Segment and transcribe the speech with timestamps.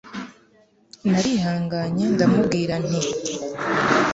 [1.11, 3.01] narihanganye ndamubwira nti